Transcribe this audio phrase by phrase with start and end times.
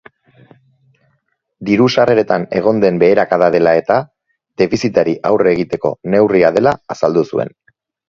[1.69, 4.01] Diru-sarreretan egon den beherakada dela-eta,
[4.65, 7.59] defizitari aurre egiteko neurria dela azaldu zuen.